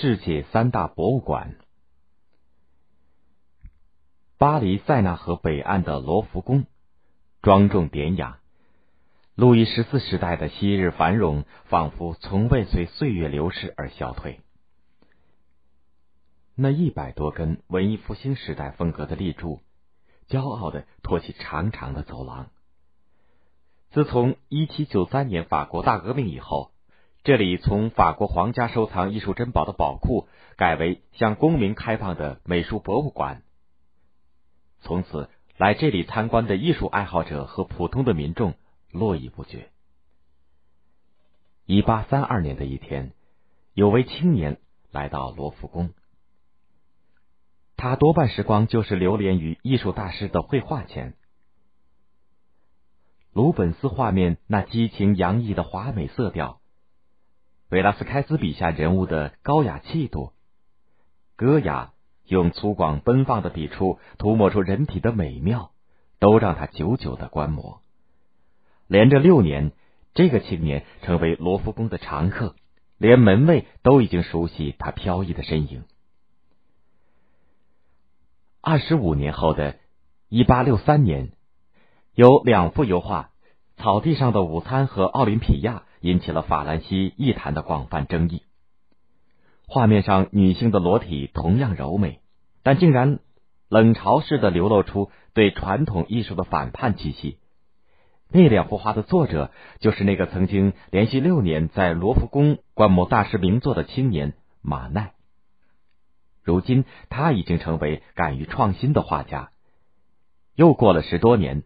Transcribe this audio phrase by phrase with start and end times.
[0.00, 1.54] 世界三大博物馆：
[4.38, 6.66] 巴黎塞纳河北岸的罗浮宫，
[7.42, 8.40] 庄重典雅。
[9.36, 14.40] 路易十四时代的昔日繁荣，仿佛从未随岁月流逝而消退。
[16.56, 19.60] 那一百多根文艺复兴时代风格的立柱，
[20.28, 22.50] 骄傲的托起长长的走廊。
[23.92, 26.72] 自从一七九三年法国大革命以后，
[27.24, 33.42] 这里从法国皇家收藏艺术珍宝的宝库，改为向公民开放的美术博物馆。
[34.82, 38.52] 从此，来这里参观的艺术爱好者和普通的民众。
[38.92, 39.70] 络绎不绝。
[41.66, 43.12] 一八三二年的一天，
[43.72, 44.60] 有位青年
[44.92, 45.94] 来到罗浮宫，
[47.76, 51.16] 他多半时光就是流连于艺术大师的绘画前。
[53.32, 56.60] 鲁本斯画面那激情洋溢的华美色调，
[57.70, 60.32] 维拉斯开斯笔下人物的高雅气度、
[61.36, 61.92] 戈雅
[62.26, 65.72] 用粗犷奔放的笔触涂抹出人体的美妙，
[66.18, 67.80] 都让他久久的观摩。
[68.86, 69.72] 连着六年，
[70.12, 72.54] 这个青年成为罗浮宫的常客，
[72.98, 75.84] 连门卫都已经熟悉他飘逸的身影。
[78.60, 79.78] 二十五年后的
[80.28, 81.32] 一八六三年，
[82.14, 83.30] 有两幅油画
[83.82, 88.42] 《草地上的午餐》和《奥林匹亚》引起了法兰西艺坛的广泛争议。
[89.66, 92.20] 画面上女性的裸体同样柔美，
[92.62, 93.20] 但竟然
[93.70, 97.38] 冷嘲似的流露出对传统艺术的反叛气息。
[98.28, 105.14] 那两幅画的作者就是那个曾经连续六年在罗浮宫观摩大师名作的青年马奈。
[106.42, 109.52] 如今他已经成为敢于创新的画家。
[110.54, 111.62] 又过了十多年，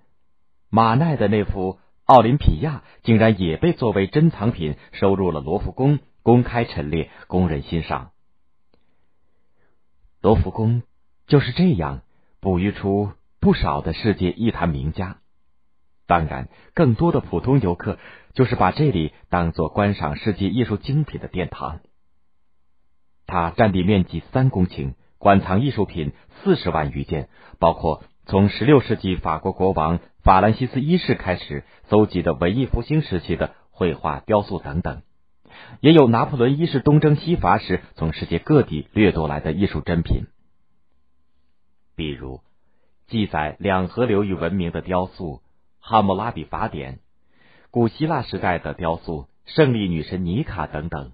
[0.70, 1.74] 马奈的那幅
[2.08, 8.12] 《奥林匹亚》竟然也被作为珍藏品收入了罗浮宫，公开陈列，供人欣赏。
[10.22, 10.84] 罗浮宫
[11.26, 12.00] 就是这样
[12.40, 15.18] 哺育出不少的世界艺坛名家。
[16.06, 17.98] 当然，更多的普通游客
[18.32, 21.80] 就是把这里当做观赏世界艺术精品的殿堂。
[23.26, 27.28] 它占地面积三公顷，馆藏艺术品四十万余件，
[27.58, 35.00] 包括从十六世纪法国国王法兰西斯一世开始搜集的文艺复兴时期的绘画、雕塑等等，
[35.80, 40.26] 也有拿破仑一世东征西伐时从世界各地掠夺来的艺术珍品，
[41.96, 42.42] 比如
[43.06, 45.40] 记载两河流域文明的雕塑。
[45.80, 46.98] 哈姆拉比法典、
[47.70, 51.12] 古希腊时代的雕塑、胜利女神尼卡等等。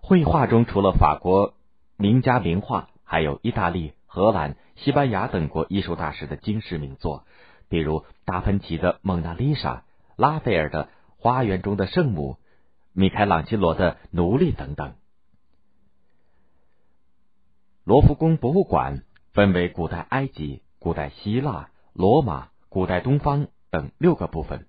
[0.00, 1.52] 绘画中除了法国
[1.98, 7.26] 名家名画，还有意大利、荷兰、西班牙等国艺术大师的惊世名作，
[7.68, 9.76] 比如达芬奇的《蒙娜丽莎》、
[10.16, 10.84] 拉斐尔的
[11.16, 12.34] 《花园中的圣母》、
[12.92, 14.94] 米开朗基罗的《奴隶》等等。
[17.84, 19.02] 罗浮宫博物馆
[19.32, 23.48] 分为古代埃及、古代希腊、罗马、古代东方。
[23.74, 24.68] 等六个部分，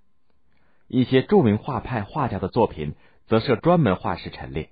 [0.88, 2.96] 一些著名画派画家的作品
[3.28, 4.72] 则设专门画室陈列。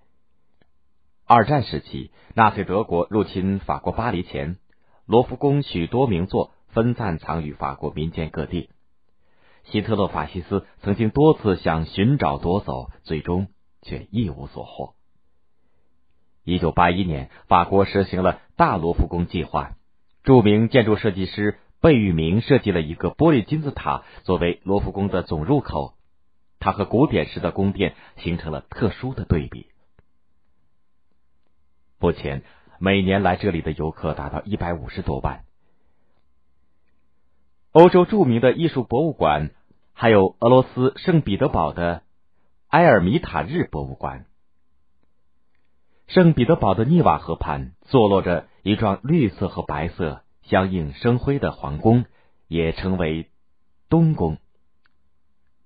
[1.27, 4.57] 二战时期，纳粹德国入侵法国巴黎前，
[5.05, 8.69] 罗浮宫许多名作分散藏于法国民间各地。
[9.63, 13.47] 希特勒法西斯曾经多次想寻找夺走，最终
[13.81, 14.95] 却一无所获。
[16.43, 19.77] 一九八一年，法国实行了大罗浮宫计划，
[20.23, 21.59] 著名建筑设计师。
[21.79, 25.95] 贝聿铭设计了一个玻璃金字塔作为罗浮宫的总入口，
[26.57, 29.67] 它和古典式的宫殿形成了特殊的对比。
[31.99, 32.43] 目前，
[32.79, 35.43] 每年来这里的游客达到一百五十多万。
[37.73, 39.49] 欧洲著名的艺术博物馆
[39.93, 42.03] 还有俄罗斯圣彼得堡的
[42.67, 44.27] 埃尔米塔日博物馆。
[46.05, 50.21] 圣彼得堡的涅瓦河畔坐落着一幢绿色和白色。
[50.43, 52.05] 相映生辉的皇宫
[52.47, 53.31] 也称为
[53.89, 54.37] 东宫，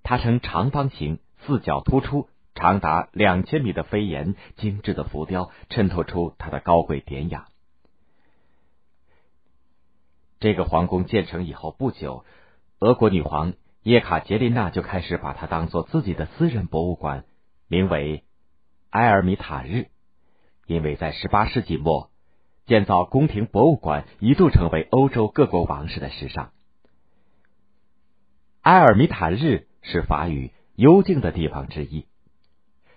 [0.03, 7.47] 它呈长方形，四角突出，长达两千米的飞檐，精致的浮雕衬托出它的高贵典雅。
[10.39, 12.23] 这个皇宫建成以后不久，
[12.79, 13.53] 俄国女皇
[13.83, 17.25] 叶卡捷琳娜就开始把它当做自己的私人博物馆，
[17.67, 18.23] 名为
[18.89, 19.87] 埃尔米塔日，
[20.65, 22.09] 因为在十八世纪末。
[22.65, 26.51] 建造宫廷博物馆一度成为欧洲各国王室的时尚。
[28.59, 32.07] 埃尔米塔日是法语“幽静的地方”之一。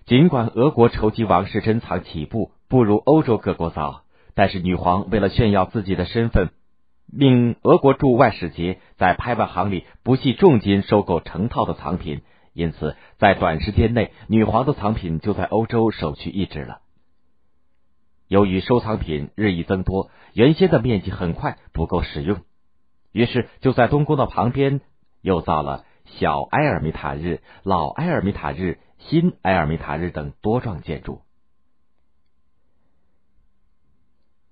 [0.06, 4.02] 尽管俄国筹集王室珍藏起步不如欧洲各国早，
[4.34, 6.50] 但是女皇为了炫耀自己的身份，
[7.12, 12.22] 命俄国驻外使节在拍卖行里不惜重金收购成套的藏品，
[12.52, 16.80] 因此在短时间内，女皇的藏品就在欧洲首屈一指了。
[18.28, 22.42] 由于收藏品日益增多，原先的面积很快不够使用，
[23.12, 24.80] 于是就在东宫的旁边
[25.20, 31.22] 又造了小埃尔米塔日、老埃尔米塔日、新埃尔米塔日等多幢建筑。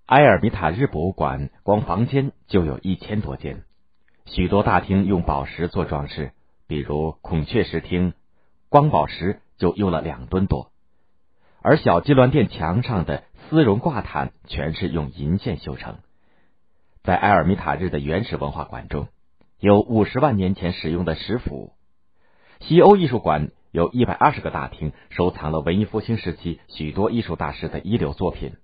[0.08, 3.64] 埃尔米塔日博物馆光房间就有一千多间，
[4.24, 6.32] 许多大厅用宝石做装饰，
[6.66, 8.14] 比如孔雀石厅，
[8.70, 10.72] 光宝石就用了两吨多，
[11.60, 15.98] 而小鸡銮殿墙上的丝绒挂毯全是用银线绣成。
[17.02, 19.08] 在埃尔米塔日的原始文化馆中，
[19.60, 21.74] 有五十万年前使用的石斧。
[22.60, 28.54] 西欧艺术馆有一百二十个大厅，收藏了文艺复兴时期许多艺术大师的一流作品。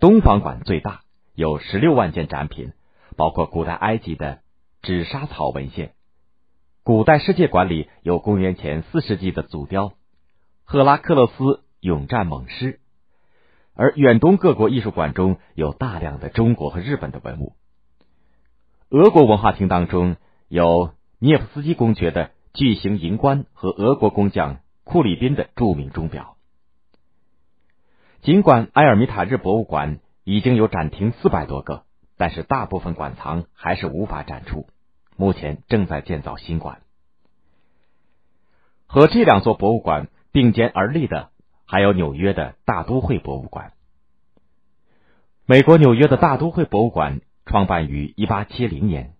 [0.00, 1.00] 东方馆最大，
[1.34, 2.72] 有十六万件展品，
[3.16, 4.38] 包括古代埃及的
[4.80, 5.92] 纸莎草文献。
[6.84, 9.94] 古代世界馆里有公元前四世纪的祖雕
[10.62, 12.78] 赫拉克勒斯勇战猛狮，
[13.74, 17.54] 而远东各国艺术馆中有大量的中国和日本的文物。
[18.90, 20.14] 俄国文化厅当中
[20.46, 26.37] 有涅夫斯基公爵的巨型银冠和俄国工匠库里宾的著名钟表。
[28.20, 31.84] 尽管埃尔米塔日博物馆已经有展厅四百多个，
[32.16, 34.66] 但是大部分馆藏还是无法展出。
[35.16, 36.82] 目前正在建造新馆。
[38.86, 41.30] 和这两座博物馆并肩而立的，
[41.64, 43.72] 还有纽约的大都会博物馆。
[45.46, 49.14] 美国纽约的大都会博物馆创办于一八七零年，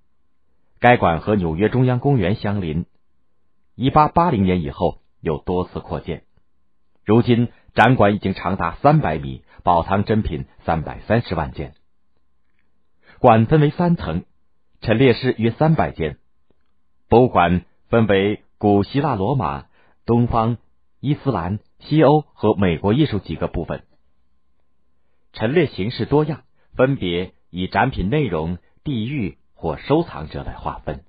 [0.81, 2.85] 该馆和纽约中央公园相邻。
[3.77, 6.25] 一八八零年以后又多次扩建，
[7.05, 7.49] 如今。
[7.79, 11.75] 展馆已经长达三百米，宝藏珍品三百三十万件。
[13.21, 14.25] 馆分为三层，
[14.81, 16.19] 陈列室约三百间。
[17.09, 19.67] 博物馆分为古希腊罗马、
[20.07, 20.57] 东方、
[20.99, 23.85] 伊斯兰、西欧和美国艺术几个部分。
[25.33, 26.43] 陈列形式多样，
[26.75, 31.05] 分别以展品内容、地域或收藏者来划分。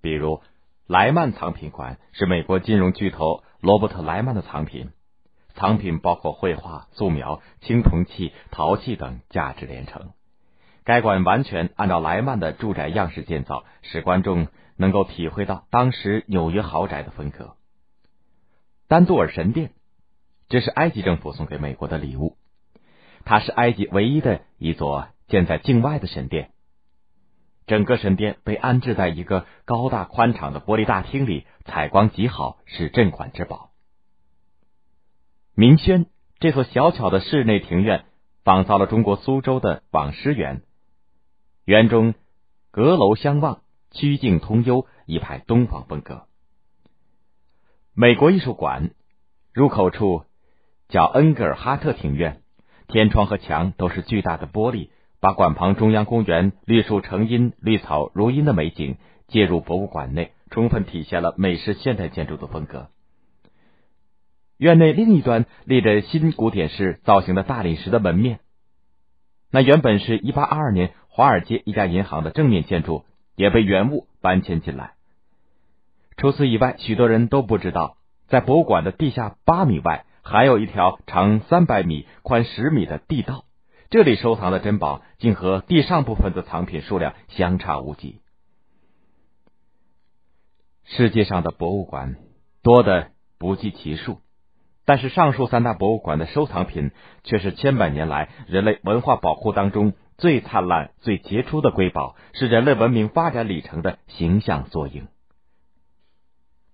[0.00, 0.40] 比如，
[0.86, 4.92] 莱曼藏品馆是美国金融巨头罗伯特莱曼的藏品。
[5.54, 10.10] 藏品包括绘画、素描、青铜器、陶器等，价值连城。
[10.84, 17.54] 该馆完全按照莱曼的住宅样式建造，使观众能够体会到当时纽约豪宅的风格。
[18.88, 19.72] 丹杜尔神殿，
[20.48, 22.36] 这是埃及政府送给美国的礼物。
[23.24, 26.50] 它是埃及唯一的一座建在境外的神殿。
[27.66, 33.69] 整个神殿被安置在一个高大宽敞的玻璃大厅里，采光极好，是镇馆之宝。
[35.60, 36.06] 明轩
[36.38, 38.06] 这所小巧的室内庭院，
[38.44, 40.62] 仿造了中国苏州的网师园。
[41.66, 42.14] 园中
[42.70, 43.60] 阁楼相望，
[43.90, 46.22] 曲径通幽，一派东方风格。
[47.92, 48.92] 美国艺术馆
[49.52, 50.24] 入口处
[50.88, 52.40] 叫恩格尔哈特庭院，
[52.88, 54.88] 天窗和墙都是巨大的玻璃，
[55.20, 58.96] 把馆旁中央公园绿树成荫、绿草如茵的美景
[59.28, 62.88] 介入博物馆内，充分体现了美式现代建筑的风格。
[64.60, 68.40] 院内另一端立着新古典式造型的大理石的门面，
[69.50, 74.92] 那原本是一八二二年华尔街一家银行的正面建筑，也被原物搬迁进来。
[76.18, 77.96] 除此以外，许多人都不知道，
[78.28, 83.46] 在博物馆的地下八米外，还有一条长三百米、宽十米的地道，
[83.88, 88.20] 这里收藏的珍宝竟和地上部分的藏品数量相差无几。
[90.84, 92.16] 世界上的博物馆
[92.62, 94.20] 多的不计其数。
[94.84, 96.90] 但是，上述三大博物馆的收藏品
[97.22, 105.06] 却是千百年来人类文化保护当中最灿烂、最杰出的瑰宝，是人类文明发展里程的形象缩影。